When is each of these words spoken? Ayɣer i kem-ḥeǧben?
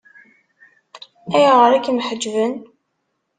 Ayɣer 1.35 1.71
i 1.73 1.79
kem-ḥeǧben? 1.85 2.53